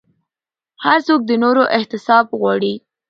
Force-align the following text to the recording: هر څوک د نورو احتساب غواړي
هر 0.85 0.99
څوک 1.07 1.19
د 1.25 1.31
نورو 1.43 1.63
احتساب 1.77 2.25
غواړي 2.39 2.73